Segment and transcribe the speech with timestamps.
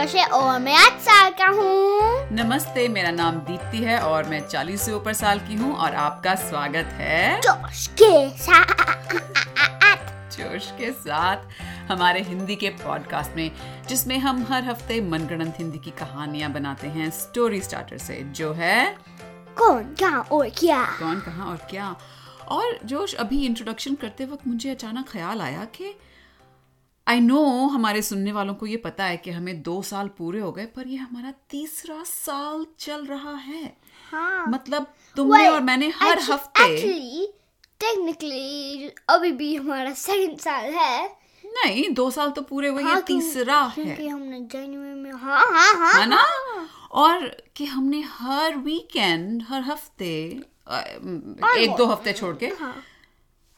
[0.00, 4.48] जोश है और मैं आठ साल का हूँ। नमस्ते मेरा नाम दीप्ति है और मैं
[4.48, 9.12] 40 से ऊपर साल की हूँ और आपका स्वागत है। जोश के साथ।
[10.30, 11.36] जोश के साथ
[11.90, 13.50] हमारे हिंदी के पॉडकास्ट में
[13.88, 18.96] जिसमें हम हर हफ़्ते मनगढ़ंत हिंदी की कहानियाँ बनाते हैं। स्टोरी स्टार्टर से जो है?
[19.58, 20.84] कौन कहाँ और क्या?
[20.84, 21.96] कौन कहाँ और क्या?
[22.48, 25.94] और जोश अभी इंट्रोडक्शन करते वक्त मुझे अचानक ख्याल आया कि
[27.10, 30.52] आई नो हमारे सुनने वालों को ये पता है कि हमें दो साल पूरे हो
[30.52, 33.76] गए पर ये हमारा तीसरा साल चल रहा है।
[34.10, 37.26] हाँ। मतलब तुमने और मैंने हर हफ़्ते एक्चुअली
[37.80, 41.06] टेक्निकली अभी भी हमारा सेकंड साल है।
[41.44, 45.12] नहीं दो साल तो पूरे हुए ये हाँ, क्यों- तीसरा है। क्योंकि हमने जनवरी में
[45.12, 46.24] हाँ हाँ हाँ है ना?
[46.90, 50.12] और कि हमने हर वीकेंड हर हफ़्ते
[51.62, 52.74] एक दो हफ़्ते छोड़ के हाँ।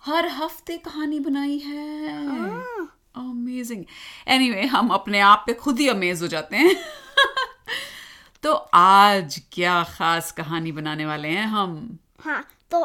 [0.02, 3.84] हर हफ़्ते कहानी बनाई है। हाँ। अमेजिंग
[4.28, 6.76] एनीवे हम अपने आप पे खुद ही अमेज हो जाते हैं।
[8.42, 11.98] तो आज क्या खास कहानी बनाने वाले हैं हम?
[12.20, 12.84] हाँ तो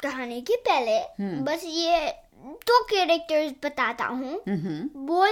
[0.00, 2.08] कहानी के पहले हम्म। बस ये
[2.46, 4.42] दो कैरेक्टर्स बताता हूँ।
[5.06, 5.26] वो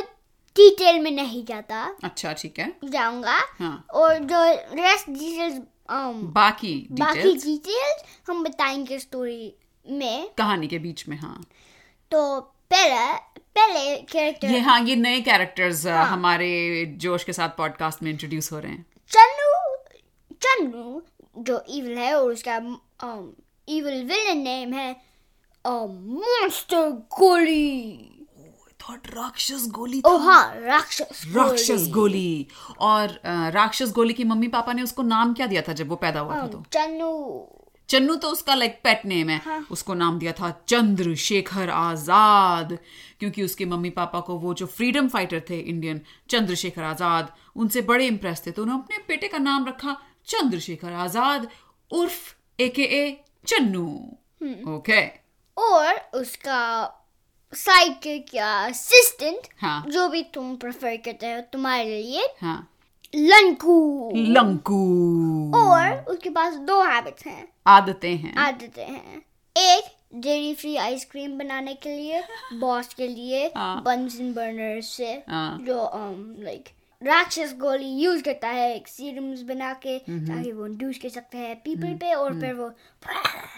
[0.56, 7.00] डिटेल में नहीं जाता। अच्छा ठीक है। जाऊँगा। हाँ। और जो रेस्ट डिटेल्स बाकी details?
[7.00, 9.54] बाकी डिटेल्स हम बताएँगे स्टोरी
[9.90, 11.46] में। कहानी के बीच में हाँ।
[12.10, 13.16] तो पहले
[13.56, 16.06] पहले कैरेक्टर ये हाँ ये नए कैरेक्टर्स हाँ.
[16.06, 16.50] हमारे
[16.98, 19.76] जोश के साथ पॉडकास्ट में इंट्रोड्यूस हो रहे हैं। चन्नू
[20.34, 21.02] चन्नू
[21.42, 22.56] जो इविल है और उसका
[23.68, 24.96] इविल विलन नेम है
[25.66, 28.10] मॉन्स्टर गोली।
[28.80, 32.46] थॉट राक्षस गोली ओ हाँ राक्षस राक्षस गोली।
[32.80, 35.96] और अ, राक्षस गोली की मम्मी पापा ने उसको नाम क्या दिया था जब वो
[35.96, 36.64] पैदा हुआ था तो?
[36.72, 37.10] चन्नू।
[37.88, 39.66] चन्नू तो उसका लाइक पेट नेम है। हाँ.
[39.70, 42.78] उसको नाम दिया था चंद्रशेखर आज़ाद
[43.20, 48.06] क्योंकि उसके मम्मी पापा को वो जो फ्रीडम फाइटर थे इंडियन चंद्रशेखर आज़ाद उनसे बड़े
[48.06, 51.48] इम्प्रेस थे तो उन्होंने अपने बेटे का नाम रखा चंद्रशेखर आज़ाद
[51.90, 53.04] उर्फ़ ए के ए
[53.46, 53.86] चन्नू।
[54.74, 55.06] ओके
[55.56, 56.60] और उसका
[57.52, 62.56] साइकिक या असिस्टेंट हाँ। जो भी तुम प्रेफर करते हो तुम्हारे लिए हाँ।
[63.16, 64.78] लंकू। लंकू।
[65.56, 69.22] और उसके पास दो हैबिट्स हैं। आदतें हैं। आदतें हैं।
[69.56, 75.58] एक डेरी फ्री आइसक्रीम बनाने के लिए बॉस के लिए बंस इन बर्नर से हाँ।
[75.58, 75.90] जो
[76.44, 76.68] लाइक
[77.06, 81.54] राक्षस गोली यूज़ करता है एक सीरम्स बना के ताकि वो इंड्यूस कर सकते हैं
[81.64, 82.68] पीपल पे और फिर वो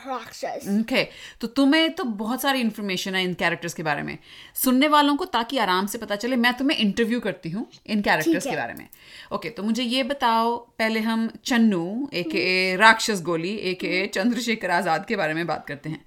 [0.07, 1.03] राक्षस। ओके
[1.41, 4.19] तो तुम्हें तो बहुत सारी इन्फॉर्मेशन है इन कैरेक्टर्स के बारे में।
[4.57, 8.47] सुनने वालों को ताकि आराम से पता चले मैं तुम्हें इंटरव्यू करती हूँ इन कैरेक्टर्स
[8.47, 8.89] के बारे में।
[9.33, 14.71] ओके तो मुझे ये बताओ पहले हम चन्नू ए एक राक्षस गोली ए एक चंद्रशेखर
[14.73, 16.05] आज़ाद के बारे में बात करते हैं।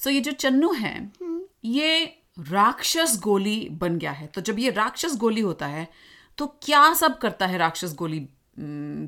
[0.00, 0.96] सो ये जो चन्नू है
[1.64, 2.04] ये
[2.40, 5.88] राक्षस गोली बन गया है। तो जब ये राक्षस गोली होता है
[6.38, 8.28] तो क्या सब करता है राक्षस गोली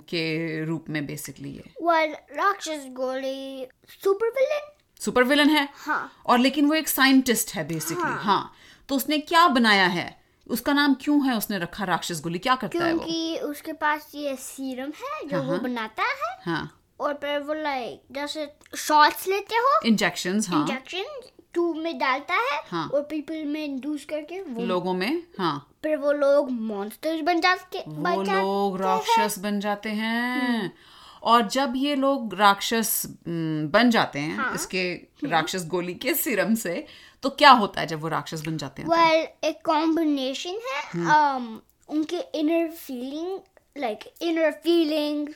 [0.09, 1.65] के रूप में बेसिकली ये?
[1.83, 4.71] वेल राक्षस गोली सुपर विलन
[5.01, 5.69] सुपर विलन है?
[5.75, 8.23] हाँ। और लेकिन वो एक साइंटिस्ट है बेसिकली हाँ.
[8.23, 8.53] हाँ।
[8.89, 10.25] तो उसने क्या बनाया है?
[10.47, 12.39] उसका नाम क्यों है उसने रखा राक्षस गोली?
[12.39, 13.05] क्या करता क्योंकि है वो?
[13.05, 17.55] क्योंकि उसके पास ये सीरम है जो हाँ, वो बनाता है। हाँ। और फिर वो
[17.55, 21.21] लाइक जैसे शॉट्स लेते हो। इंजेक्शंस हाँ। इंजेक्शन
[21.55, 25.97] ट्यूब में डालता है हाँ। और पीपल में इंड्यूस करके वो लोगों में हाँ। फिर
[25.97, 30.73] वो लोग मॉन्स्टर्स बन जाते वो लोग राक्षस बन जाते हैं।
[31.23, 34.93] और जब ये लोग राक्षस हम्म, बन जाते हैं हाँ। इसके
[35.25, 36.85] राक्षस गोली के सिरम से
[37.23, 38.89] तो क्या होता है जब वो राक्षस बन जाते हैं?
[38.89, 40.83] वेल एक कॉम्बिनेशन है
[41.15, 41.47] um,
[41.89, 43.39] उनके inner feeling
[43.79, 45.29] like inner feeling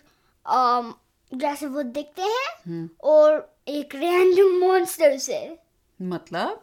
[0.46, 0.92] um,
[1.32, 5.67] जैसे वो दिखते हैं और एक रैंडम मॉन्स्टर से।
[6.02, 6.60] मतलब?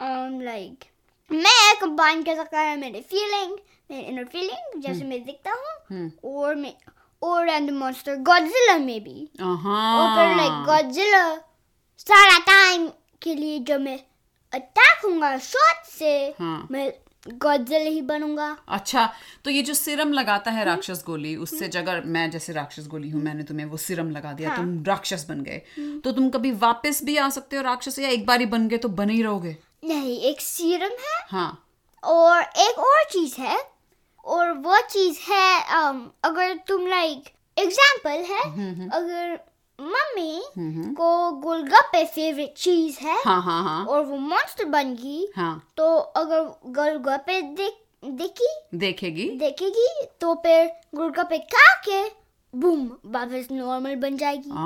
[0.00, 0.86] Um, like
[1.32, 3.58] मैं कंबाइन कर सकता है मेरे फीलिंग
[3.90, 6.74] मेरे इनर फीलिंग जैसे मैं दिखता हूँ और मैं
[7.22, 11.36] और एंड मॉन्स्टर गॉडजिला में भी। और लाइक गॉडजिला
[11.98, 12.88] सारा टाइम
[13.22, 13.98] के लिए जब मैं
[14.52, 16.92] अटैक होऊँगा शॉट से हाँ। मैं
[17.26, 19.08] गॉडजिला ही बनूँगा। अच्छा
[19.44, 23.22] तो ये जो सिरम लगाता है राक्षस गोली उससे अगर मैं जैसे राक्षस गोली हूँ
[23.22, 24.56] मैंने तुम्हें वो सिरम लगा दिया हाँ.
[24.56, 25.62] तुम राक्षस बन गए।
[26.04, 28.78] तो तुम कभी वापस भी आ सकते हो राक्षस या एक बार ही बन गए
[28.78, 29.56] तो बने ही रहोगे?
[29.84, 31.50] नहीं एक सीरम है हाँ।
[32.02, 33.58] और एक और चीज़ है
[34.24, 35.60] और वो चीज़ है
[36.24, 38.42] अगर तुम लाइक एग्ज़ाम्पल है
[38.90, 39.38] अगर
[39.80, 40.42] मम्मी
[40.94, 45.96] को गोलगप्पे फेवरेट चीज़ है हाँ हाँ हाँ। और वो मॉन्स्टर बन गई। हाँ। तो
[45.96, 48.48] अगर गोलगप्पे देख देखी?
[48.74, 50.06] देखेगी। देखेगी?
[50.20, 52.02] तो फिर गोलगप्पे खा के
[52.54, 54.64] बूम वापस नॉर्मल बन जाएगी। आ,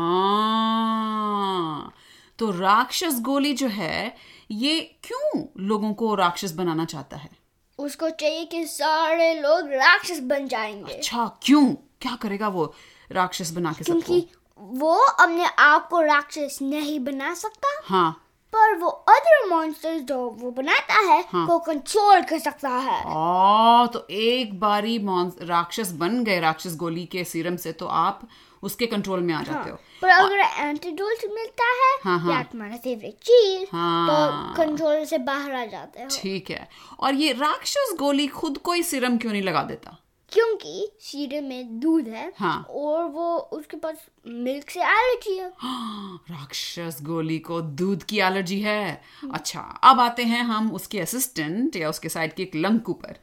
[2.39, 4.17] तो राक्षस गोली जो है
[4.51, 7.31] ये क्यों लोगों को राक्षस बनाना चाहता है?
[7.79, 11.67] उसको चाहिए कि सारे लोग राक्षस बन जाएँगे। अच्छा क्यों?
[12.01, 12.75] क्या करेगा वो
[13.13, 14.01] राक्षस बना के सबको?
[14.01, 18.11] क्योंकि वो अपने आप को राक्षस नहीं बना सकता हाँ
[18.53, 23.87] पर वो अदर मॉन्स्टर्स जो वो बनाता है हाँ। को कंट्रोल कर सकता है आ,
[23.87, 24.99] तो एक बारी
[25.43, 28.29] राक्षस बन गए राक्षस गोली के सीरम से तो आप
[28.63, 32.43] उसके कंट्रोल में आ जाते हाँ, हो पर अगर एंटीडोट मिलता है हाँ, हाँ। या
[32.43, 36.69] तुम्हारा फेवरेट चीज़ हाँ। तो कंट्रोल से बाहर आ जाते हो ठीक है
[37.01, 39.99] और ये राक्षस गोली खुद कोई सीरम क्यों नहीं लगा देता
[40.33, 45.49] क्योंकि सीरम में दूध है हाँ। और वो उसके पास मिल्क से एलर्जी है।
[46.31, 49.03] राक्षस गोली को दूध की एलर्जी है।
[49.35, 53.17] अच्छा अब आते हैं हम उसके असिस्टेंट या उसके साइड किक लंकू पर।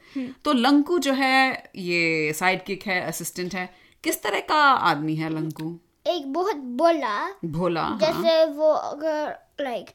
[0.44, 3.68] तो लंकू जो है ये साइड किक है असिस्टेंट है।
[4.04, 5.78] किस तरह का आदमी है लंकू?
[6.06, 9.90] एक बहुत बोला भोला जैसे हाँ। जैसे वो अगर लाइक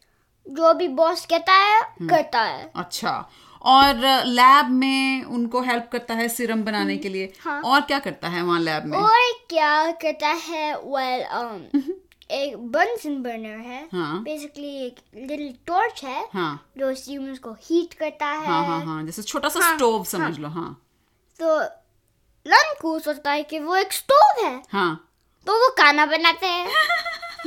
[0.45, 3.29] जो भी बॉस कहता है हम्म। करता है। अच्छा
[3.65, 8.27] और लैब में उनको हेल्प करता है सिरम बनाने के लिए। हाँ। और क्या करता
[8.27, 8.97] है वहाँ लैब में?
[8.97, 10.75] और क्या करता है?
[10.75, 11.81] वेल um,
[12.31, 17.93] एक बंसन बर्नर है। हाँ। बेसिकली एक लिटिल टॉर्च है हाँ। जो स्टीमर्स को हीट
[17.93, 20.71] करता है। हाँ हाँ हाँ जैसे छोटा सा हाँ, स्टोव समझ लो हाँ।
[21.39, 21.59] तो
[22.45, 25.11] लंकू सोचता है कि वो एक स्टोव है। हाँ।
[25.47, 26.67] तो वो खाना बनाते हैं।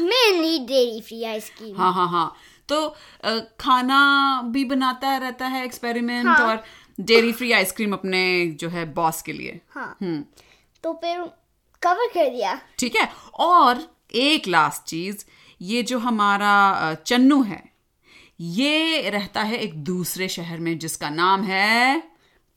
[0.01, 2.33] मेनली डेयरी फ्री आइसक्रीम हाँ हाँ हाँ।
[2.69, 2.89] तो
[3.61, 4.01] खाना
[4.45, 6.63] भी बनाता रहता है एक्सपेरिमेंट हाँ। और
[7.01, 8.23] डेयरी फ्री आइसक्रीम अपने
[8.61, 10.25] जो है बॉस के लिए। हाँ। हम्म।
[10.85, 11.21] तो फिर
[11.83, 13.09] कवर कर दिया। ठीक है?
[13.39, 13.79] और
[14.15, 15.25] एक लास्ट चीज़
[15.61, 17.63] ये जो हमारा चन्नू है
[18.41, 21.97] ये रहता है एक दूसरे शहर में जिसका नाम है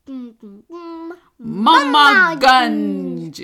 [0.09, 1.13] हम्म,
[1.61, 3.41] ममागंज।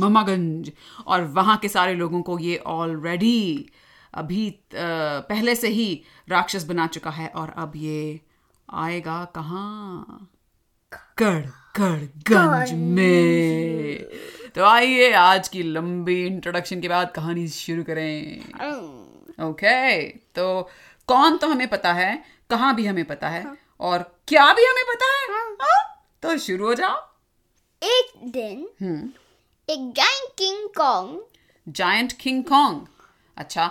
[0.00, 0.70] ममागंज।
[1.06, 3.70] और वहाँ के सारे लोगों को ये ऑलरेडी
[4.14, 8.20] अभी पहले से ही राक्षस बना चुका है और अब ये
[8.68, 10.30] आएगा कहाँ?
[11.18, 14.04] कड़गंज में।
[14.54, 18.40] तो आइए आज की लंबी इंट्रोडक्शन के बाद कहानी शुरू करें।
[19.40, 20.70] ओके okay, तो
[21.08, 23.44] कौन तो हमें पता है कहाँ भी हमें पता है
[23.80, 25.26] और क्या भी हमें पता है?
[25.60, 25.84] हाँ?
[26.22, 26.96] तो शुरू हो जाओ।
[27.82, 29.10] एक दिन हम्म।
[29.68, 31.20] एक gang King Kong
[31.68, 32.86] giant King Kong
[33.38, 33.66] अच्छा।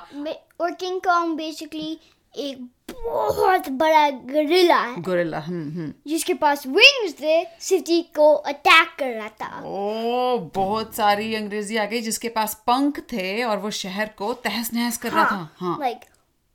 [0.62, 1.98] और किंग कॉन्ग बेसिकली
[2.36, 2.58] एक
[2.92, 9.10] बहुत बड़ा गरिल्ला है। गोरिल्ला हम्म हम्म। जिसके पास विंग्स थे सिटी को अटैक कर
[9.10, 14.10] रहा था। ओ बहुत सारी अंग्रेज़ी आ गई जिसके पास पंख थे और वो शहर
[14.18, 16.06] को तहस नहस कर रहा था। हाँ। लाइक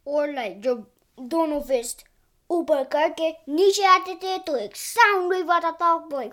[0.07, 0.75] और लाइक जो
[1.19, 2.05] दोनों फिस्ट
[2.51, 6.33] ऊपर करके नीचे आते थे तो एक साउंड वेव आता था लाइक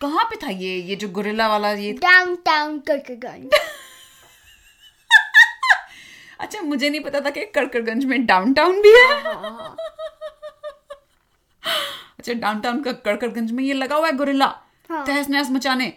[0.00, 0.74] कहाँ पे था ये?
[0.76, 3.48] ये जो गोरिल्ला वाला ये डाउन टाउन करके गन
[6.40, 9.14] अच्छा मुझे नहीं पता था कि कड़कड़गंज में डाउनटाउन भी है।
[12.18, 14.46] अच्छा डाउनटाउन का कड़कड़गंज में ये लगा हुआ है गोरिल्ला
[14.90, 15.92] हाँ। तहस नहस मचाने।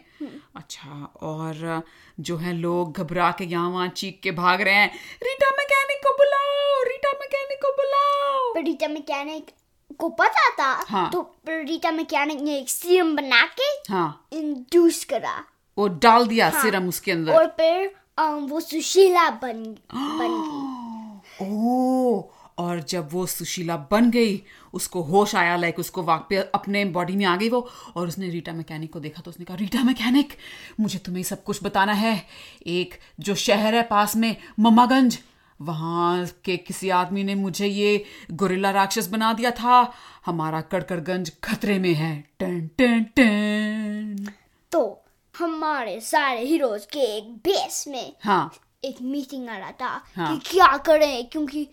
[0.55, 1.81] अच्छा और
[2.19, 4.89] जो है लोग घबरा के यहाँ वहाँ चीख के भाग रहे हैं।
[5.23, 8.53] रीटा मैकेनिक को बुलाओ रीटा मैकेनिक को बुलाओ!
[8.53, 9.51] पर रीटा मैकेनिक
[9.99, 10.71] को पता था?
[10.89, 15.43] हाँ। तो रीटा मैकेनिक ने एक सीरम बना के हाँ। इंड्यूस करा।
[15.77, 16.61] वो डाल दिया हाँ.
[16.61, 19.63] सीरम उसके अंदर। और फिर वो सुशीला बन
[19.93, 22.21] बन गई। ओ
[22.57, 24.41] और जब वो सुशीला बन गई
[24.73, 28.53] उसको होश आया लाइक उसको वापस अपने बॉडी में आ गई वो और उसने रीटा
[28.53, 30.33] मैकेनिक को देखा तो उसने कहा रीटा मैकेनिक
[30.79, 32.25] मुझे तुम्हें सब कुछ बताना है।
[32.67, 35.19] एक जो शहर है पास में ममागंज
[35.61, 39.93] वहाँ के किसी आदमी ने मुझे ये गोरिल्ला राक्षस बना दिया था।
[40.25, 44.27] हमारा कड़कड़गंज खतरे में है। टन टन टन।
[44.71, 45.05] तो
[45.39, 48.51] हमारे सारे हीरोज के एक बेस में हाँ।
[48.83, 51.67] एक मीटिंग आ रहा था हाँ। कि क्या करें क्योंकि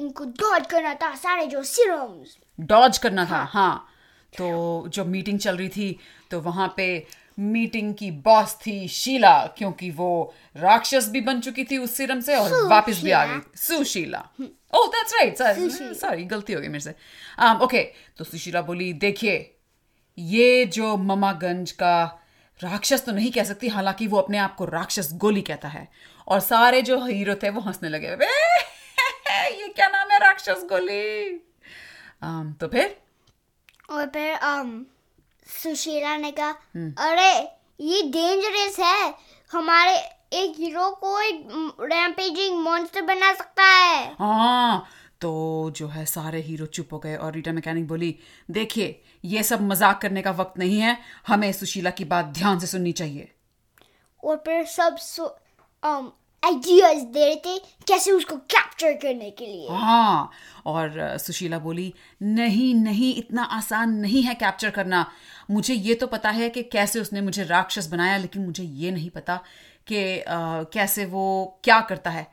[0.00, 3.46] इनको डॉज करना था सारे जो सीरम्स डॉज करना हाँ.
[3.46, 3.88] था हाँ।
[4.38, 5.98] तो जो मीटिंग चल रही थी
[6.30, 7.06] तो वहाँ पे
[7.38, 12.36] मीटिंग की बॉस थी शीला क्योंकि वो राक्षस भी बन चुकी थी उस सिरम से
[12.36, 14.18] और वापस भी आ गई। Sushila.
[14.74, 15.36] Oh that's right
[15.96, 17.84] sorry गलती हो गई मेरे से। ओके um, okay,
[18.16, 19.56] तो सुशीला बोली देखिए
[20.18, 22.20] ये जो ममागंज का
[22.60, 25.88] राक्षस तो नहीं कह सकती हालाँकि वो अपने आप को राक्षस गोली कहता है।
[26.28, 31.34] और सारे जो हीरो थे वो हंसने लगे। ये क्या नाम है राक्षस गोली?
[32.24, 32.96] um, तो फिर?
[33.90, 34.70] और फिर um,
[35.62, 37.32] सुशीला ने कहा हम्म। अरे
[37.80, 39.14] ये डेंजरस है।
[39.50, 39.96] हमारे
[40.32, 44.86] एक हीरो को एक रैम्पेजिंग मॉन्स्टर बना सकता है। हाँ
[45.20, 48.18] तो जो है सारे हीरो चुप हो गए और रीटा मैकेनिक बोली
[48.50, 52.66] देखिए ये सब मज़ाक करने का वक्त नहीं है। हमें सुशीला की बात ध्यान से
[52.66, 53.30] सुननी चाहिए।
[54.22, 54.96] और फिर सब
[55.82, 56.10] um,
[56.42, 60.30] आइडियाज़ दे रहे थे कैसे उसको कैप्चर करने के लिए। हाँ
[60.66, 65.04] और सुशीला बोली नहीं नहीं इतना आसान नहीं है कैप्चर करना।
[65.50, 69.10] मुझे ये तो पता है कि कैसे उसने मुझे राक्षस बनाया लेकिन मुझे ये नहीं
[69.10, 69.36] पता
[69.86, 70.02] कि
[70.72, 71.24] कैसे वो
[71.64, 72.26] क्या करता है।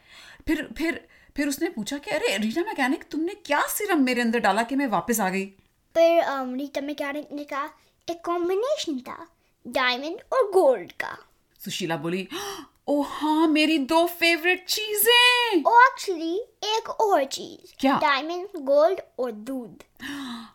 [0.48, 1.02] फिर फिर
[1.36, 4.88] फिर उसने पूछा कि अरे रीना मैकेनिक तुमने क्या सिरम मेरे अंदर डाला कि मैं
[4.90, 5.46] वापस आ गई?
[5.96, 7.70] फिर um, रीटा मैकेनिक ने कहा
[8.08, 9.28] एक कॉम्बिनेशन था
[9.66, 11.18] डायमंड और गोल्ड का.
[11.62, 12.28] सुशीला बोली
[12.90, 15.64] ओ हाँ मेरी दो फेवरेट चीज़ें!
[15.64, 16.34] और एक्चुअली
[16.76, 17.98] एक और चीज़ क्या?
[18.00, 19.84] डायमंड गोल्ड और दूध.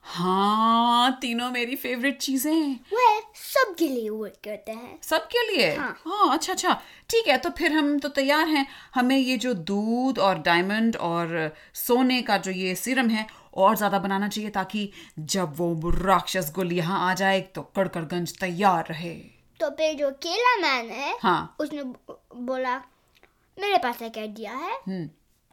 [0.03, 5.75] हाँ तीनों मेरी फेवरेट चीज़ें वह सबके लिए वर्क करते हैं। सबके लिए?
[5.77, 9.55] हाँ। हाँ अच्छा अच्छा। ठीक है तो फिर हम तो तैयार हैं। हमें ये जो
[9.55, 11.53] दूध और डायमंड और
[11.87, 13.27] सोने का जो ये सिरम है
[13.57, 18.87] और ज़्यादा बनाना चाहिए ताकि जब वो राक्षस गुल यहाँ आ जाए तो कड़कड़गंज तैयार
[18.91, 19.15] रहे।
[19.61, 22.77] तो फिर जो केला मैन है हाँ। उसने बोला
[23.59, 25.09] मेरे पास एक आइडिया है। हम्म।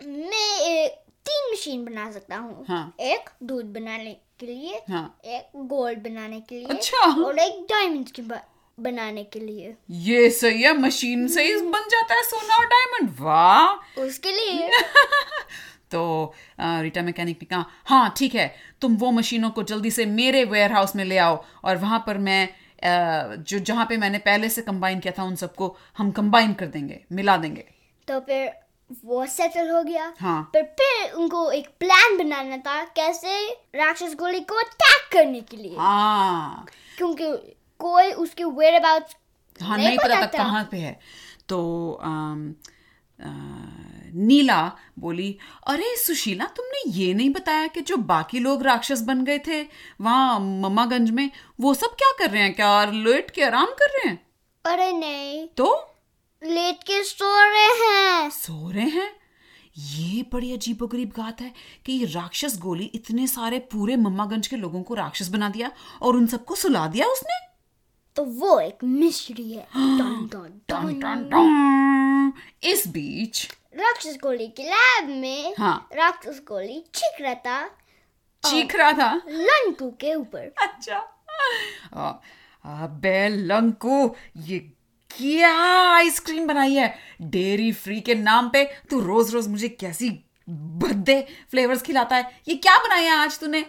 [0.10, 0.88] मैं
[1.26, 6.40] तीन मशीन बना सकता हूँ। हाँ। एक दूध बनाने के लिए हाँ। एक गोल्ड बनाने
[6.40, 8.22] के लिए अच्छा। और एक डायमंड के
[8.78, 13.16] बनाने के लिए। ये सही है मशीन से ही बन जाता है सोना और डायमंड
[13.20, 14.70] वाह। उसके लिए।
[15.94, 18.48] तो रीटा मैकेनिक ने कहा हाँ ठीक है
[18.82, 22.18] तुम वो मशीनों को जल्दी से मेरे वेयर हाउस में ले आओ। और वहाँ पर
[22.18, 22.50] मैं
[23.44, 27.00] जो जहाँ पे मैंने पहले से कंबाइन किया था उन सबको हम कंबाइन कर देंगे
[27.12, 27.66] मिला देंगे।
[28.08, 28.52] तो फिर
[29.06, 34.40] वो सेटल हो गया। हाँ। पर फिर उनको एक प्लान बनाना था कैसे राक्षस गोली
[34.40, 36.66] को अटैक करने के लिए। हाँ।
[36.98, 37.32] क्योंकि
[37.80, 39.04] कोई उसके वेयर अबाउट
[39.62, 41.00] हाँ नहीं पता था। कहाँ पे है।
[41.50, 41.58] तो
[42.04, 42.54] अम,
[43.20, 43.30] अ,
[44.14, 49.40] नीला बोली अरे सुशीला तुमने ये नहीं बताया कि जो बाकी लोग राक्षस बन गए
[49.40, 49.62] थे
[50.02, 52.86] वहाँ मम्मागंज में वो सब क्या कर रहे हैं क्या?
[52.86, 54.28] लेट के आराम कर रहे हैं?
[54.66, 55.96] अरे नहीं। तो?
[56.44, 59.24] लेट के सो रहे हैं। सो रहे हैं?
[59.78, 61.54] ये बड़ी अजीबोगरीब बात है
[61.86, 66.16] कि ये राक्षस गोली इतने सारे पूरे मम्मागंज के लोगों को राक्षस बना दिया और
[66.16, 67.48] उन सबको सुला दिया उसने।
[68.16, 75.08] तो वो एक मिस्ट्री है। डन डन डन। टन। इस बीच राक्षस गोली के लैब
[75.10, 77.62] में हाँ। राक्षस गोली छिक रहा था
[78.44, 79.14] चीख रहा था?
[79.28, 80.98] लंकू के ऊपर। अच्छा।
[82.84, 84.60] अबे लंकू ये
[85.12, 85.54] क्या
[85.94, 86.94] आइसक्रीम बनाई है?
[87.22, 90.10] डेयरी फ्री के नाम पे तू रोज रोज मुझे कैसी
[90.50, 91.20] भद्दे
[91.52, 92.42] फ्लेवर्स खिलाता है?
[92.48, 93.66] ये क्या बनाया आज तूने?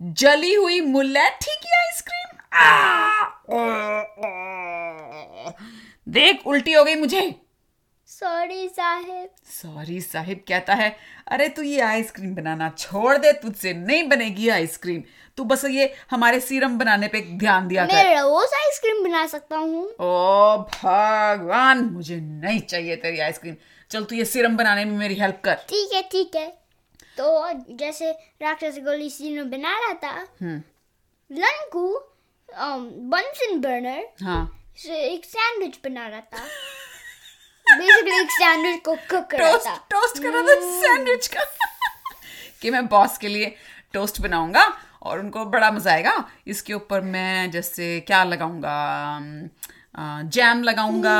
[0.00, 2.28] जली हुई मुलेठी की आइसक्रीम?
[6.08, 7.20] देख उल्टी हो गई मुझे।
[8.22, 10.88] सॉरी साहेब। सॉरी साहिब कहता है
[11.26, 15.02] अरे तू ये आइसक्रीम बनाना छोड़ दे तुझसे नहीं बनेगी आइसक्रीम।
[15.38, 19.56] तू बस ये हमारे सीरम बनाने पे ध्यान दिया कर। मैं रोज आइसक्रीम बना सकता
[19.56, 23.56] हूँ। ओ भगवान मुझे नहीं चाहिए तेरी आइसक्रीम।
[23.90, 26.46] चल तू ये सीरम बनाने में मेरी हेल्प कर। ठीक है ठीक है।
[27.18, 28.10] तो जैसे
[28.42, 30.62] राक्षस गोली सीनो बना रहा था हम्म।
[31.30, 31.88] लंकू
[32.48, 34.42] बंसन बर्नर हाँ।
[34.78, 36.46] से एक सैंडविच बना रहा था।
[37.78, 41.44] बेसिकली एक सैंडविच को कुक कर रहा था टोस्ट कर रहा था सैंडविच का।
[42.62, 43.54] कि मैं बॉस के लिए
[43.94, 44.64] टोस्ट बनाऊँगा
[45.02, 46.12] और उनको बड़ा मज़ा आएगा।
[46.46, 49.20] इसके ऊपर मैं जैसे क्या लगाऊँगा?
[50.24, 51.16] जैम लगाऊँगा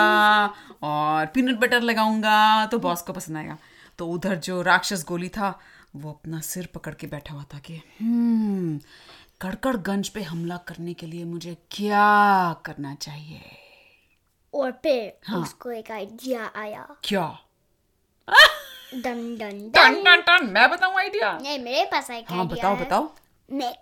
[0.83, 3.57] और पीनट बटर लगाऊँगा तो बॉस को पसंद आएगा।
[3.99, 5.59] तो उधर जो राक्षस गोली था
[5.97, 8.79] वो अपना सिर पकड़ के बैठा हुआ था कि हम्म
[9.41, 13.41] कड़कड़गंज पे हमला करने के लिए मुझे क्या करना चाहिए?
[14.55, 17.27] और फिर हाँ। उसको एक आइडिया आया। क्या?
[18.95, 22.75] डन डन डन टन टन मैं बताऊँ आइडिया नहीं मेरे पास एक हाँ आइडिया बताओ
[22.77, 23.11] है। बताओ।
[23.51, 23.73] मैं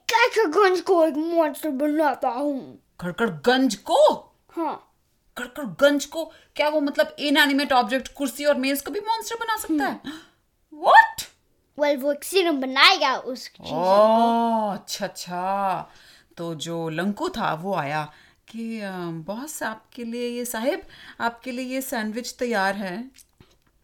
[0.80, 3.96] को एक मॉन्स्टर बनाता हूँ। कड़कड़गंज को?
[4.50, 4.74] हाँ।
[5.36, 6.24] कड़कड़गंज को?
[6.56, 10.00] क्या वो मतलब इनएनिमेट ऑब्जेक्ट कुर्सी और मेज को भी मॉन्स्टर बना सकता है?
[10.72, 11.22] व्हाट
[11.78, 15.90] वेल वो एक सीरम बनाएगा उस चीज़ ओह अच्छा अच्छा।
[16.36, 18.10] तो जो लंकू था वो आया।
[18.50, 18.80] कि
[19.26, 20.82] बॉस आपके लिए ये साहिब
[21.20, 22.96] आपके लिए ये सैंडविच तैयार है?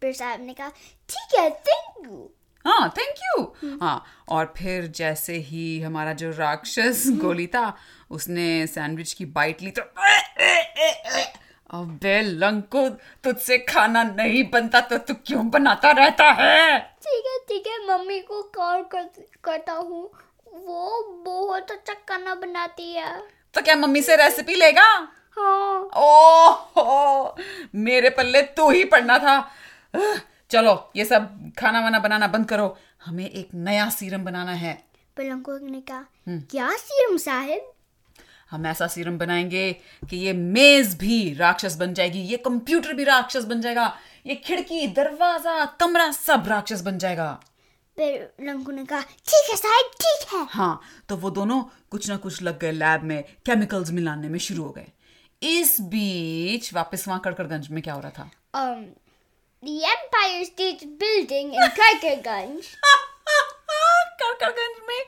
[0.02, 0.68] फिर साहब ने कहा
[1.08, 2.28] ठीक है थैंक यू
[2.64, 7.72] हाँ थैंक यू हाँ और फिर जैसे ही हमारा जो राक्षस गोली था
[8.10, 9.82] उसने सैंडविच की बाइट ली तो
[11.70, 12.88] अबे लंको
[13.24, 16.78] तुझसे खाना नहीं बनता तो तू क्यों बनाता रहता है?
[17.02, 19.08] ठीक है ठीक है मम्मी को कॉल कर,
[19.44, 20.02] करता हूँ।
[20.66, 23.12] वो बहुत अच्छा खाना बनाती है।
[23.56, 24.86] तो क्या मम्मी से रेसिपी लेगा?
[25.36, 27.40] हाँ। ओह
[27.74, 29.38] मेरे पल्ले तू ही पड़ना था।
[30.50, 34.74] चलो ये सब खाना वाना बनाना बंद करो। हमें एक नया सीरम बनाना है।
[35.16, 37.72] पलंको ने कहा क्या सीरम साहिब
[38.50, 39.72] हम ऐसा सीरम बनाएँगे
[40.10, 43.92] कि ये मेज भी राक्षस बन जाएगी ये कंप्यूटर भी राक्षस बन जाएगा
[44.26, 47.38] ये खिड़की दरवाज़ा कमरा सब राक्षस बन जाएगा।
[47.96, 52.16] फिर लंकू ने कहा ठीक है साहब ठीक है। हाँ तो वो दोनों कुछ ना
[52.16, 54.86] कुछ लग गए लैब में केमिकल्स मिलाने में शुरू हो गए।
[55.42, 58.30] इस बीच वापस वहाँ कड़कड़गंज में क्या हो रहा था?
[58.54, 58.84] Um
[59.62, 62.66] the Empire State Building in Karkarganj
[64.20, 65.00] Kadkadganj में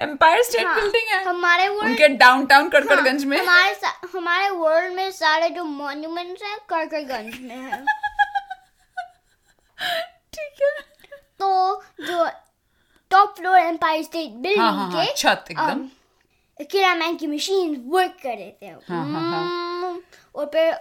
[0.00, 3.74] एम्पायर स्टेट हाँ, बिल्डिंग है। हमारे वर्ल्ड उनके डाउनटाउन कड़कड़गंज में। हमारे
[4.14, 7.84] हमारे वर्ल्ड में सारे जो मॉन्यूमेंट्स हैं करकरगंज में हैं।
[10.34, 10.70] ठीक है।
[11.40, 12.26] तो जो
[13.10, 15.88] top floor Empire State Building हाँ, हाँ, हाँ, के छत एकदम।
[16.60, 18.78] किरामैन की मशीन वर्क कर रहे थे हाँ,
[19.08, 19.42] हाँ, हाँ।
[19.82, 20.00] हम्म,
[20.34, 20.72] और फिर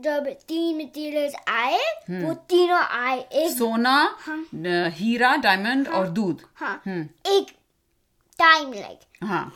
[0.00, 1.78] जब तीन मटेरियल्स आए
[2.08, 3.96] हम्म। वो तीनों आए एक सोना
[4.28, 7.50] न- हीरा डायमंड और दूध हाँ हम्म। एक
[8.38, 9.52] टाइम लाइक हाँ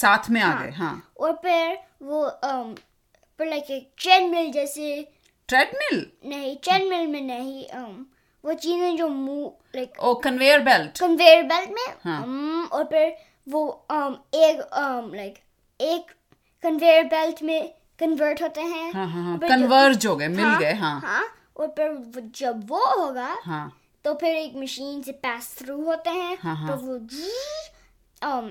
[0.00, 2.28] साथ में आ गए हाँ और फिर वो
[3.40, 5.00] फिर लाइक एक ट्रेडमिल जैसे
[5.48, 7.66] ट्रेडमिल नहीं ट्रेडमिल में नहीं
[8.44, 13.14] वो चीज़ें जो मुँह like oh conveyor belt conveyor belt में हाँ। um, और फिर
[13.46, 14.60] वो um, एक
[15.14, 15.38] लाइक
[15.80, 16.10] एक
[16.62, 20.72] कन्वेयर बेल्ट में कन्वर्ट होते हैं हाँ हाँ हाँ कन्वर्ज हो गए मिल हाँ, गए
[20.72, 21.24] हाँ हाँ
[21.56, 23.72] और फिर जब वो होगा हाँ
[24.04, 26.98] तो फिर एक मशीन से पास थ्रू होते हैं हाँ, हाँ। तो वो
[28.22, 28.50] um,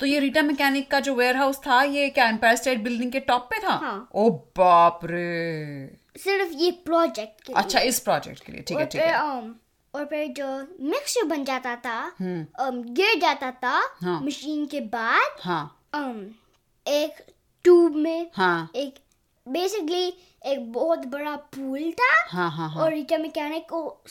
[0.00, 3.20] तो ये रीटा मैकेनिक का जो वेयर हाउस था ये क्या एम्पायर स्टेट बिल्डिंग के
[3.20, 8.44] टॉप पे था हाँ। ओ बाप रे सिर्फ़ ये प्रोजेक्ट के लिए। अच्छा इस प्रोजेक्ट
[8.44, 9.52] के लिए। ठीक है ठीक है। um,
[9.94, 10.46] और फिर जो
[10.90, 16.22] मिक्सर बन जाता था um, गिर जाता था हाँ। मशीन के बाद हाँ। um,
[16.86, 17.24] एक
[17.64, 18.94] ट्यूब में हाँ। एक
[19.48, 20.06] बेसिकली
[20.46, 24.02] एक बहुत बड़ा पूल था हाँ हाँ हाँ। और रीटा मैकेनिक को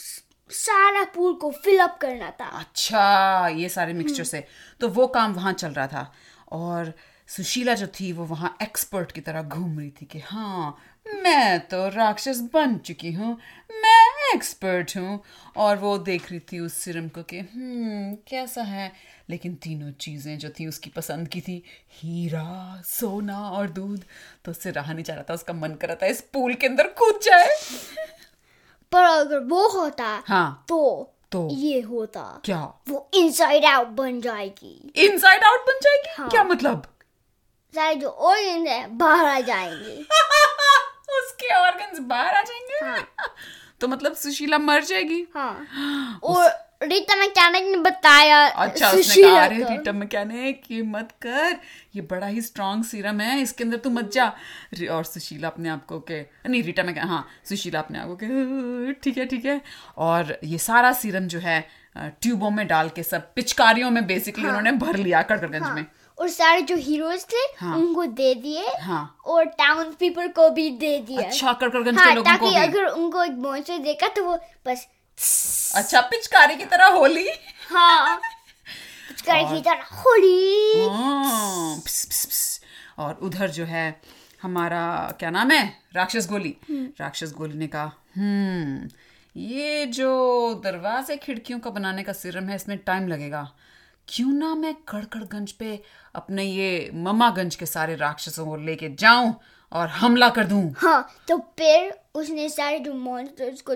[0.49, 4.47] सारा पूल को फिल अप करना था। अच्छा ये सारे मिक्सचर से।
[4.79, 6.13] तो वो काम वहाँ चल रहा था।
[6.51, 6.93] और
[7.27, 11.89] सुशीला जो थी वो वहाँ एक्सपर्ट की तरह घूम रही थी कि हाँ मैं तो
[11.89, 13.37] राक्षस बन चुकी हूँ।
[13.71, 15.23] मैं एक्सपर्ट हूँ।
[15.57, 18.93] और वो देख रही थी उस सिरम को कि हम्म कैसा है?
[19.29, 24.03] लेकिन तीनों चीज़ें जो थी उसकी पसंद की थी हीरा सोना और दूध।
[24.45, 26.67] तो उससे रहा नहीं जा रहा था उसका मन कर रहा था इस पूल के
[26.67, 27.47] अंदर कूद जाए।
[28.91, 31.49] पर अगर वो होता हाँ। तो तो?
[31.51, 32.73] ये होता। क्या?
[32.89, 36.09] वो इनसाइड आउट बन जाएगी। इनसाइड आउट बन जाएगी?
[36.17, 36.83] हाँ। क्या मतलब?
[37.75, 40.05] सारे जो ऑर्गन है बाहर आ जाएँगे।
[41.43, 43.07] उसके ऑर्गन्स बाहर आ जाएँगे। हाँ।
[43.81, 46.51] तो मतलब सुशीला मर जाएगी। हाँ। और
[46.83, 51.57] रीता मैकेनिक ने बताया अच्छा उसने कहा अरे। रीटा मैकेनिक ये मत कर
[51.95, 54.27] ये बड़ा ही स्ट्रांग सीरम है इसके अंदर तू मत जा।
[54.91, 58.93] और सुशीला अपने आप को के नहीं रीटा मैकेनिक हाँ सुशीला अपने आप को के
[58.93, 59.61] ठीक है ठीक है।
[59.97, 61.59] और ये सारा सीरम जो है
[61.97, 65.85] ट्यूबों में डाल के सब पिचकारियों में बेसिकली हाँ, उन्होंने भर लिया कड़कड़गंज में।
[66.17, 70.69] और सारे जो हीरोज थे हाँ। उनको दे दिए हाँ। और टाउन पीपल को भी
[70.77, 74.23] दे दिया अच्छा कड़कड़गंज हाँ के लोगों को भी। अगर उनको एक मॉन्स्टर देखा तो
[74.23, 74.87] वो बस
[75.75, 77.27] अच्छा पिचकारी की तरह होली।
[77.69, 82.61] हाँ पिचकारी की तरह होली। हाँ, पिस, पिस, पिस।
[82.99, 83.85] और उधर जो है
[84.41, 84.85] हमारा
[85.19, 85.65] क्या नाम है?
[85.95, 86.55] राक्षस गोली।
[86.99, 88.89] राक्षस गोली ने कहा हम्म
[89.35, 90.09] ये जो
[90.63, 93.47] दरवाजे खिड़कियों का बनाने का सिरम है इसमें टाइम लगेगा।
[94.07, 95.79] क्यों ना मैं कड़कड़गंज पे
[96.15, 99.33] अपने ये ममागंज के सारे राक्षसों को लेके जाऊँ
[99.71, 100.73] और हमला कर दूँ?
[100.77, 103.75] हाँ तो फिर उसने सारे जो मॉन्स्टर्स को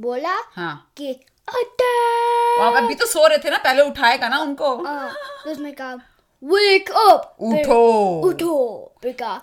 [0.00, 1.12] बोला हाँ। कि
[1.48, 2.76] अटैक!
[2.76, 5.10] अभी तो सो रहे थे ना पहले उठाएगा ना उनको। हाँ,
[5.44, 5.94] तो उसने कहा
[6.42, 9.34] वेक अप उठो। उठो। फिर कहा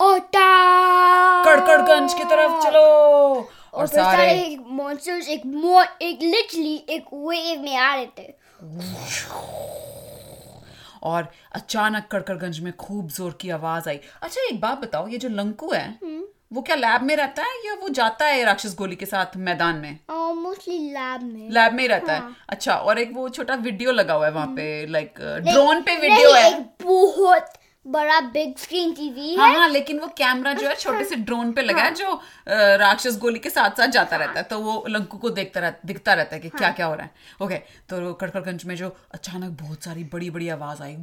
[0.00, 1.46] अटैक!
[1.46, 7.60] कड़कड़गंज की तरफ़ चलो। और, और सारे सारे मॉन्स्टर्स एक मो एक लिटरली एक वेव
[7.60, 8.39] में आ रहे थे।
[11.02, 15.28] और अचानक कड़कड़गंज में खूब ज़ोर की आवाज़ आई। अच्छा एक बात बताओ ये जो
[15.30, 15.88] लंकू है
[16.52, 19.76] वो क्या लैब में रहता है या वो जाता है राक्षस गोली के साथ मैदान
[19.76, 19.98] में?
[20.10, 24.14] मोस्टली लैब में। लैब में ही रहता है। अच्छा और एक वो छोटा वीडियो लगा
[24.14, 27.52] हुआ है वहाँ पे लाइक ड्रोन पे वीडियो है। बहुत
[27.86, 31.52] बड़ा बिग स्क्रीन टीवी हाँ। है हाँ लेकिन वो कैमरा जो है छोटे से ड्रोन
[31.52, 34.84] पे लगा है जो राक्षस गोली के साथ साथ जाता हाँ, रहता है। तो वो
[34.88, 37.56] लंकू को देखता रहता दिखता रहता है कि हाँ, क्या क्या हो रहा है। ओके
[37.90, 40.96] तो कड़कड़गंज में जो अचानक बहुत सारी बड़ी बड़ी आवाज़ आई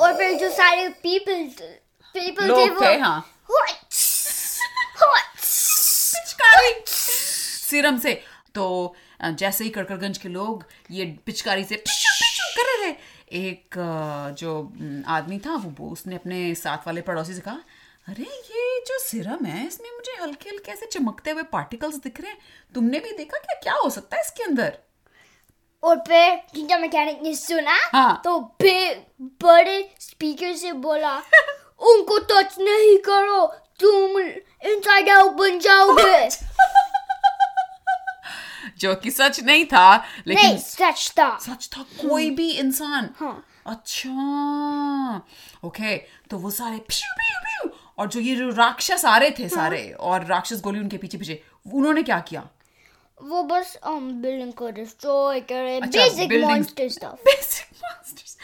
[0.00, 1.44] और फिर जो सारे पीपल
[2.14, 3.32] पीपल थे वो थे, हाँ।
[7.68, 8.12] सिरम से।
[8.54, 12.90] तो जैसे ही कड़कड़गंज के लोग ये पिचकारी से कर रहे
[13.32, 13.74] एक
[14.38, 14.52] जो
[15.08, 17.58] आदमी था वो उसने अपने साथ वाले पड़ोसी से कहा
[18.08, 22.30] अरे ये जो सिरम है इसमें मुझे हल्के हल्के ऐसे चमकते हुए पार्टिकल्स दिख रहे
[22.30, 22.38] हैं।
[22.74, 23.54] तुमने भी देखा क्या?
[23.62, 24.78] क्या हो सकता है इसके अंदर?
[25.82, 28.38] और फिर टीचर मैकेनिक ने सुना हाँ। तो
[29.42, 33.44] बड़े स्पीकर से बोला उनको टच नहीं करो
[33.80, 36.28] तुम इनसाइड आउट बन जाओगे।
[38.78, 41.82] जो कि सच नहीं था लेकिन नहीं सच था। सच था?
[42.00, 45.22] कोई भी इंसान। हाँ। अच्छा।
[45.64, 45.96] ओके
[46.30, 49.90] तो वो सारे प्यू प्यू प्यू और जो ये जो राक्षस आ रहे थे सारे
[50.00, 52.46] और राक्षस गोली उनके पीछे पीछे उन्होंने क्या किया?
[53.22, 58.36] वो बस um बिल्डिंग को डिस्ट्रॉय करे। अच्छा, basic monster stuff basic monsters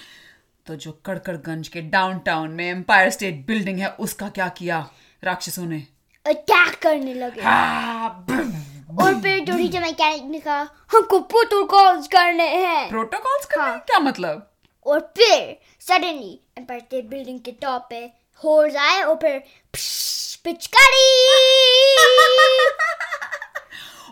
[0.67, 4.79] तो जो कड़कड़गंज के डाउनटाउन में एम्पायर स्टेट बिल्डिंग है उसका क्या किया?
[5.23, 5.87] राक्षसों ने?
[6.27, 8.27] अटैक करने लगे। हाँ,
[9.01, 10.61] और फिर जो टीचर मैकेनिक ने कहा
[10.93, 14.51] हमको प्रोटोकॉल्स करने हैं। प्रोटोकॉल्स का हाँ। क्या मतलब?
[14.87, 18.13] और फिर सडनली एम्पायर बिल्डिंग के टॉप पे
[18.45, 19.39] होर्स आए और फिर
[20.45, 21.09] पिचकारी।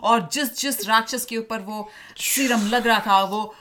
[0.03, 3.55] और जिस जिस राक्षस के ऊपर वो सीरम लग रहा था वो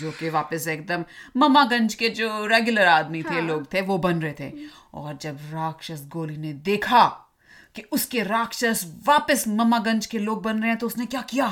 [0.00, 1.04] जो के वापस एकदम
[1.36, 4.52] ममागंज के जो रेगुलर आदमी थे लोग थे वो बन रहे थे।
[4.94, 7.26] और जब राक्षस गोली ने देखा
[7.74, 11.48] कि उसके राक्षस वापस ममागंज के लोग बन रहे हैं तो उसने क्या किया?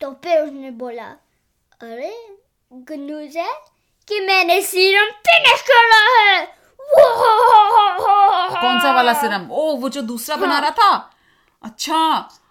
[0.00, 1.04] तो फिर उसने बोला
[1.82, 2.12] अरे
[2.72, 3.52] गुड न्यूज़ है
[4.08, 6.46] कि मैंने सीरम फिनिश करा है।
[8.52, 9.48] कौन सा वाला सिरम?
[9.50, 11.10] ओ वो जो दूसरा हाँ। बना रहा था?
[11.62, 11.96] अच्छा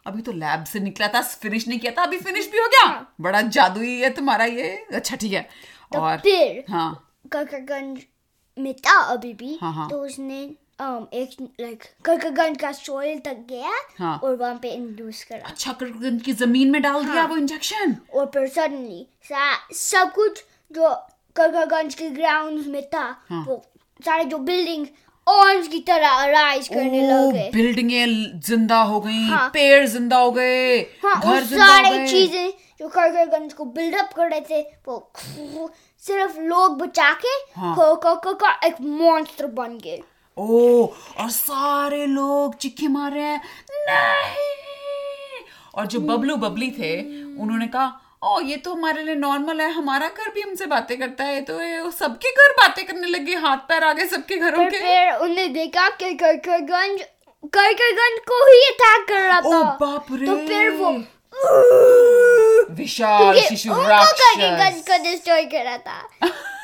[0.08, 2.86] अभी तो लैब से निकला था फिनिश नहीं किया था अभी फिनिश भी हो गया?
[2.86, 5.42] हाँ। बड़ा जादुई है तुम्हारा ये। अच्छा ठीक है।
[5.94, 8.00] तो और फिर हाँ। ककरगंज
[8.58, 13.46] में था अभी भी हाँ, हाँ। तो उसने um, एक लाइक ककरगंज का सोइल तक
[13.50, 17.38] गया हाँ। और वहाँ पे इंड्यूस करा अच्छा कड़कड़गंज की ज़मीन में डाल दिया वो
[17.38, 19.06] इंजेक्शन और फिर सडनली
[19.78, 20.94] सब कुछ जो
[21.36, 23.62] ककरगंज के ग्राउंड में था हाँ। वो
[24.00, 24.88] सारे जो बिल्डिंग
[25.28, 30.80] ऑर्म्स की तरह अराइज करने लगे बिल्डिंगें ज़िंदा हो गई हाँ। पेड़ ज़िंदा हो गए
[31.04, 35.70] हाँ घर ज़िंदा हो सारे चीज़ें जो ककरगंज को बिल्डअप कर रहे थे वो
[36.04, 40.02] सिर्फ़ लोग बचा के हाँ। को, को, को, को एक मॉन्स्टर बन गए
[40.40, 40.86] ओ
[41.18, 43.42] और सारे लोग चिक्के मार रहे हैं
[43.90, 44.48] नहीं।
[45.76, 46.94] और जो बबलू बबली थे
[47.42, 47.88] उन्होंने कहा
[48.24, 51.62] ओ ये तो हमारे लिए नॉर्मल है हमारा घर भी हमसे बातें करता है तो
[51.62, 55.48] ये सबके घर बातें करने लगे हाथ पैर आ गए सबके घरों के। फिर उन्होंने
[55.50, 57.02] देखा कि करकरगंज
[57.54, 60.90] करकरगंज को ही अटैक कर रहा था। ओ बाप रे। तो फिर वो
[62.76, 66.00] विशाल शिशु राक्षस। करकरगंज को डिस्ट्रॉय करा था।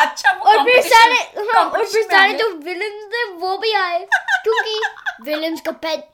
[0.00, 1.16] अच्छा वो और फिर सारे
[1.52, 3.98] हाँ और फिर सारे जो विलन्स थे वो भी आए
[4.44, 4.80] क्योंकि
[5.24, 6.08] विलन्स कंपेट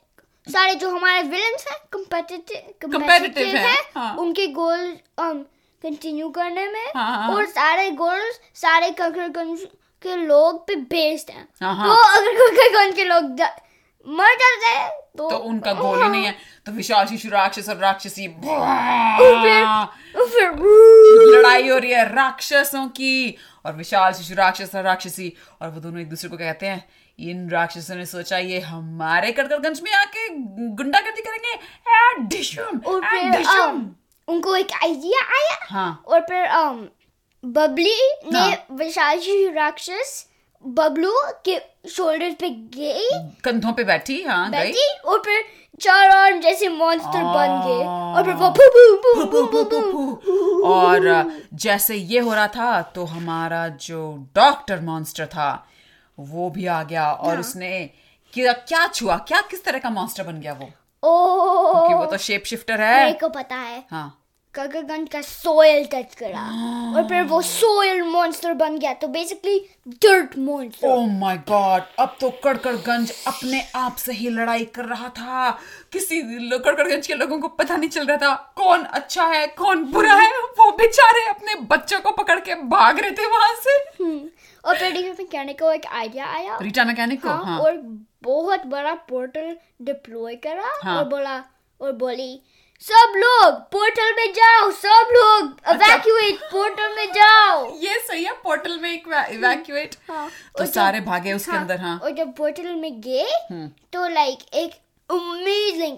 [0.46, 6.92] सारे जो हमारे विलन्स हैं कंपेटिटिव कंपेटिटिव हैं, हैं हाँ। उनके गोल कंटिन्यू करने में
[6.96, 9.28] हाँ, हाँ, और सारे गोल्स सारे कंकर
[10.02, 13.40] के लोग पे बेस्ड हैं हाँ, हाँ। तो अगर कंकर के लोग
[14.08, 16.34] मर जाते हैं तो तो उनका गोल ही। नहीं है
[16.66, 18.28] तो विशाल शिशु राक्षस और राक्षसी
[20.28, 20.52] फिर
[21.34, 26.00] लड़ाई हो रही है राक्षसों की। और विशाल शिशु राक्षस और राक्षसी और वो दोनों
[26.00, 26.84] एक दूसरे को कहते हैं?
[27.18, 30.28] इन राक्षसों ने सोचा ये हमारे कड़कड़गंज में आके
[30.76, 31.52] गुंडागर्दी करेंगे।
[32.10, 33.82] एडिशन और फिर um,
[34.28, 36.78] उनको एक आइडिया आया। हाँ। और फिर um,
[37.44, 38.00] बबली
[38.32, 40.27] ने हाँ। विशाल शिशु राक्षस
[40.66, 41.12] बबलू
[41.48, 43.08] के शोल्डर पे गई
[43.44, 45.44] कंधों पे बैठी हाँ बैठी और फिर
[45.80, 50.62] चार और जैसे मॉन्स्टर बन गए और फिर वो पू पू पू पू पू फू।
[50.64, 55.66] और जैसे ये हो रहा था तो हमारा जो डॉक्टर मॉन्स्टर था
[56.18, 57.90] वो भी आ गया और हाँ। उसने
[58.32, 59.16] क्या क्या छुआ?
[59.16, 60.70] क्या किस तरह का मॉन्स्टर बन गया वो?
[61.02, 64.27] ओ। क्योंकि वो तो शेप शिफ्टर है। मेरे को पता है। हाँ।
[64.58, 66.44] ककरगंज का सोयल टच करा
[66.96, 69.58] और फिर वो सोयल मॉन्स्टर बन गया तो basically
[70.04, 75.08] dirt monster oh my God अब तो कड़कड़गंज अपने आप से ही लड़ाई कर रहा
[75.18, 75.50] था।
[75.92, 80.14] किसी कड़कड़गंज के लोगों को पता नहीं चल रहा था कौन अच्छा है कौन बुरा
[80.14, 83.76] है। वो बेचारे अपने बच्चों को पकड़ के भाग रहे थे वहाँ से।
[84.64, 87.28] और फिर मैकेनिक को एक आइडिया आया। रीटा मैकेनिक को?
[87.28, 87.76] हाँ, हाँ। और
[88.22, 91.42] बहुत बड़ा पोर्टल डिप्लॉय करा। हाँ। और बोला
[91.80, 92.40] और बोली
[92.82, 95.96] सब लोग पोर्टल में जाओ सब लोग अच्छा।
[96.50, 101.60] पोर्टल में जाओ। ये सही है पोर्टल में इवैक्यूएट हाँ, तो सारे भागे उसके हाँ,
[101.60, 104.74] अंदर हाँ। और जब पोर्टल में गए हम्म। तो लाइक एक
[105.10, 105.96] अमेजिंग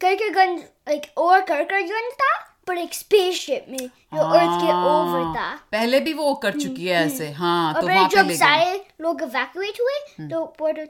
[0.00, 2.32] करकरगंज लाइक और करकरगंज था
[2.66, 6.86] पर एक स्पेसशिप में जो अर्थ के ओवर था। हाँ, पहले भी वो कर चुकी
[6.86, 10.88] है ऐसे। हाँ तो वहाँ पे जब सारे लोग इवैक्यूएट हुए तो पोर्टल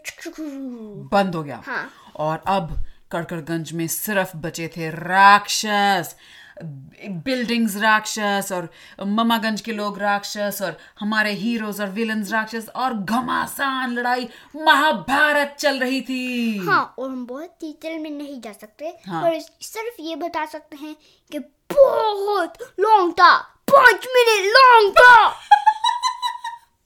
[1.12, 2.74] बंद हो गया। हाँ। और अब
[3.12, 6.14] कड़कड़गंज में सिर्फ़ बचे थे राक्षस
[6.62, 8.68] बिल्डिंग्स राक्षस और
[9.10, 15.78] ममागंज के लोग राक्षस और हमारे हीरोज और विलन्स राक्षस और घमासान लड़ाई महाभारत चल
[15.78, 20.16] रही थी हाँ और हम बहुत डिटेल में नहीं जा सकते हाँ। पर सिर्फ़ ये
[20.16, 20.94] बता सकते हैं
[21.32, 21.38] कि
[21.72, 23.36] बहुत लॉन्ग था
[23.72, 25.14] पाँच मिनट लॉन्ग था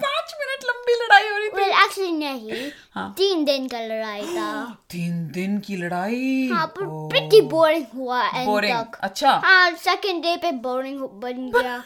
[0.02, 4.22] पाँच मिनट लंबी लड़ाई हो रही थी। एक्चुअली well, नहीं। हाँ। तीन दिन का लड़ाई
[4.22, 6.48] था। तीन दिन की लड़ाई?
[6.52, 11.78] हाँ पर pretty बोरिंग हुआ तक। अच्छा। हाँ सेकंड डे पे बोरिंग बन गया।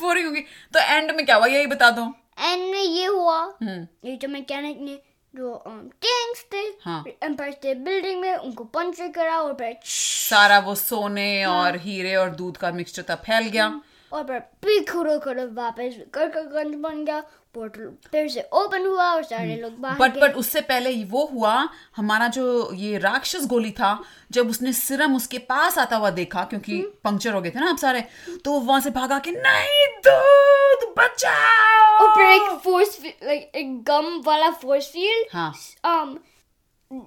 [0.00, 0.40] बोरिंग होगी।
[0.74, 1.46] तो एंड में क्या हुआ?
[1.46, 4.98] यही बता दो। एंड में ये हुआ। हम्म। ये जो मैकेनिक ने
[5.34, 5.62] जो
[6.02, 11.42] टैंक्स थे हाँ। एम्पायर स्टेट बिल्डिंग में उनको पंचर करा और फिर सारा वो सोने
[11.42, 11.54] हाँ.
[11.64, 13.80] और हीरे और दूध का मिक्सचर था फैल गया।
[14.12, 17.22] और फिर फिर खड़ो खड़ो वापस करकरगंज बन गया।
[17.54, 21.68] पोर्टल फिर से ओपन हुआ और सारे लोग बाहर बट बट उससे पहले वो हुआ
[21.96, 23.98] हमारा जो ये राक्षस गोली था
[24.30, 27.78] जब उसने सिरम उसके पास आता हुआ देखा क्योंकि पंक्चर हो गए थे ना आप
[27.78, 28.04] सारे
[28.44, 32.06] तो वो वहाँ से भागा के नहीं दूध बचाओ!
[32.06, 35.52] और फिर एक फोर्स लाइक एक गम वाला फोर्स फ़ील्ड हाँ।
[35.86, 36.16] um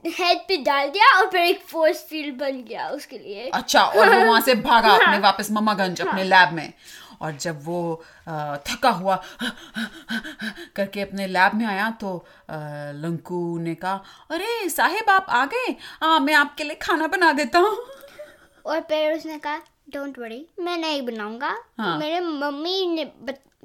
[0.06, 4.10] हेड पे डाल दिया और फिर एक फोर्स फ़ील्ड बन गया उसके लिए। अच्छा और
[4.10, 6.74] वो वहाँ से भागा अपने वापस मम्मागंज अपने लैब में।
[7.22, 8.04] और जब वो
[8.68, 9.16] थका हुआ
[10.76, 12.14] करके अपने लैब में आया तो
[13.02, 15.76] लंकू ने कहा अरे साहेब आप आ गए?
[16.02, 17.78] हाँ मैं आपके लिए खाना बना देता हूँ।
[18.66, 19.58] और फिर उसने कहा
[19.94, 23.06] डोंट वरी मैं नहीं बनाऊँगा। हाँ। मेरे मम्मी ने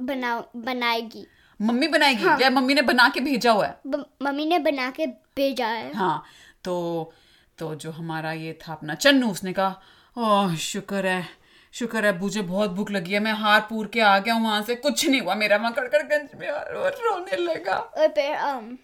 [0.01, 1.27] बना बनाएगी।
[1.61, 2.25] मम्मी बनाएगी?
[2.43, 3.81] या मम्मी ने बना के भेजा हुआ है?
[4.23, 6.23] मम्मी ने बना के भेजा है। हाँ
[6.65, 7.13] तो
[7.59, 9.81] तो जो हमारा ये था अपना चन्नू उसने कहा
[10.17, 11.46] ओह शुक्र है
[11.79, 14.63] शुक्र है मुझे बहुत भूख लगी है मैं हार पूर के आ गया हूँ वहाँ
[14.63, 18.77] से कुछ नहीं हुआ मेरा वहाँ कड़कड़गंज में और रोने लगा। और फिर um,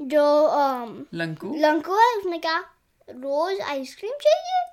[0.00, 1.54] जो um, लंकू?
[1.56, 2.58] लंकू है उसने कहा
[3.10, 4.68] रोज आइसक्रीम चाहिए?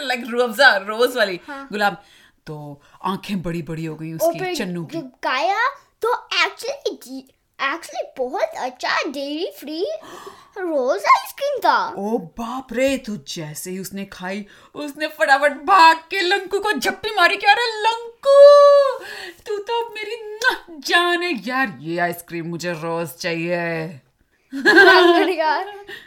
[0.06, 2.02] लाइक रोजा रोज वाली। हाँ। गुलाब
[2.46, 5.68] तो आँखें बड़ी बड़ी हो गई उसकी चन्नू की। गाया
[6.02, 9.84] तो एक्चुअली एक्चुअली बहुत अच्छा डेयरी फ्री
[10.58, 16.20] रोज आइसक्रीम था। ओ बाप रे तो जैसे ही उसने खाई उसने फटाफट भाग के
[16.20, 18.36] लंकू को झप्पी मारी क्या अरे लंकू
[19.46, 20.54] तू तो मेरी मुआ,
[20.86, 23.88] जान है। यार ये आइसक्रीम मुझे रोज चाहिए।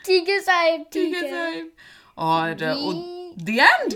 [0.06, 1.70] ठीक है साहब ठीक है साहब।
[2.18, 2.54] और
[3.40, 3.94] द एंड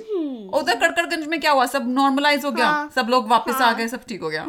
[0.55, 1.65] उधर कड़कड़गंज में क्या हुआ?
[1.65, 2.67] सब नॉर्मलाइज हो गया?
[2.67, 3.87] हाँ। सब लोग वापस हाँ, आ गए?
[3.87, 4.45] सब ठीक हो गया?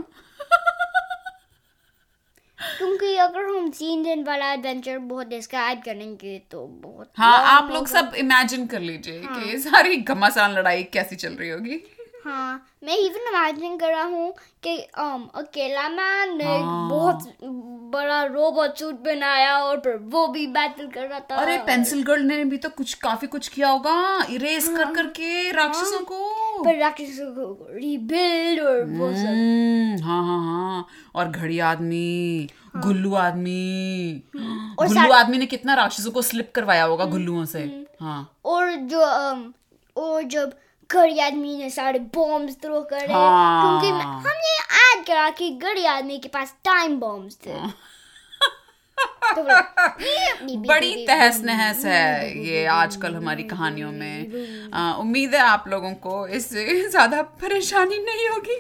[2.78, 7.86] क्योंकि अगर हम तीन दिन वाला एडवेंचर बहुत डिस्क्राइब करेंगे तो बहुत हाँ आप लोग
[7.86, 9.40] सब इमेजिन कर लीजिए हाँ.
[9.42, 11.80] कि सारी घमासान लड़ाई कैसी चल रही होगी
[12.24, 14.32] हाँ मैं इवन इमेजिन कर रहा हूँ
[14.62, 17.36] कि um, अकेला मैन ने हाँ। बहुत
[17.94, 22.22] बड़ा रोबोट सूट बनाया और फिर वो भी बैटल कर रहा था। अरे पेंसिल गर्ल
[22.22, 26.64] ने भी तो कुछ काफ़ी कुछ किया होगा। इरेज हाँ। कर करके राक्षसों हाँ। को।
[26.64, 32.82] फिर राक्षसों को रिबिल्ड और वो सब। हम्म, हाँ हाँ हाँ। और घड़ी आदमी हाँ।
[32.82, 34.22] गुल्लू आदमी।
[34.78, 39.00] और गुल्लू आदमी ने कितना राक्षसों को स्लिप करवाया होगा गुल्लुओं से। हाँ। और जो
[39.00, 39.52] um,
[39.96, 40.52] और जब
[40.94, 46.18] घड़ी आदमी ने सारे बॉम्ब्स थ्रो करे। हाँ। क्योंकि हमने ऐड करा कि घड़ी आदमी
[46.18, 47.58] के पास टाइम बॉम्ब्स थे।
[49.26, 49.42] तो
[50.68, 56.88] बड़ी तहस नहस है ये आजकल हमारी कहानियों में। उम्मीद है आप लोगों को इससे
[56.90, 58.58] ज़्यादा परेशानी नहीं होगी।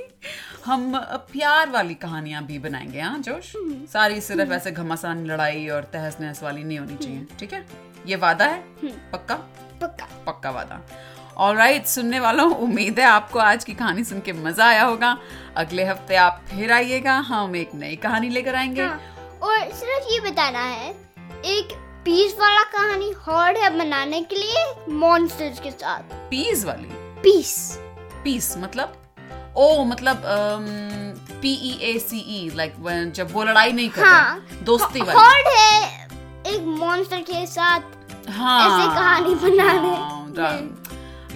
[0.64, 0.92] हम
[1.32, 3.52] प्यार वाली कहानियाँ भी बनाएँगे हाँ जोश?
[3.92, 7.64] सारी सिर्फ़ ऐसे घमासान लड़ाई और तहस नहस वाली नहीं होनी चाहिए ठीक है?
[8.06, 8.62] ये वादा है?
[9.12, 9.34] पक्का?
[9.82, 10.80] पक्का। पक्का वादा।
[11.36, 15.16] और राइट सुनने वालों उम्मीद है आपको आज की कहानी सुन के मज़ा आया होगा।
[15.56, 19.00] अगले हफ़्ते आप फिर आइएगा हम एक नई कहानी लेकर आएँगे। हाँ,
[19.42, 20.90] और सिर्फ़ ये बताना है
[21.46, 21.72] एक
[22.04, 26.88] पीस वाला कहानी हार्ड है बनाने के लिए मॉन्स्टर्स के साथ। पीस वाली?
[27.22, 27.78] पीस
[28.24, 29.00] पीस मतलब?
[29.56, 30.22] ओ मतलब
[31.42, 35.46] पी ई ए सी ई लाइक जब वो लड़ाई नहीं करते हाँ। दोस्ती वाली। हार्ड
[35.48, 36.06] है
[36.46, 37.80] एक मॉन्स्टर के साथ
[38.30, 40.22] हाँ। ऐसे कहानी बनाने। हाँ।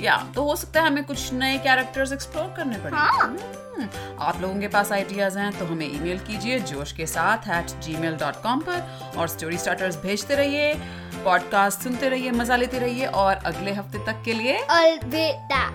[0.00, 3.88] या तो हो सकता है हमें कुछ नए कैरेक्टर्स एक्सप्लोर करने पड़े। हाँ। हम्म,
[4.20, 7.96] आप लोगों के पास आइडियाज़ हैं तो हमें ईमेल कीजिए जोश के साथ at ji
[7.96, 10.74] mail dot com पर और स्टोरी स्टार्टर्स भेजते रहिए
[11.24, 15.66] पॉडकास्ट सुनते रहिए मज़ा लेते रहिए और अगले हफ़्ते तक के लिए अलविदा।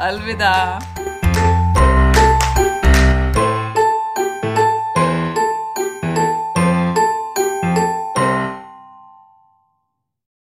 [0.06, 1.19] अलविदा।